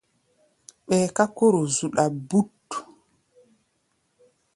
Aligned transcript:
Ɓɛɛ 0.87 1.07
ká 1.15 1.23
kóro 1.35 1.59
zuɗa 1.77 2.03
bút. 2.27 2.67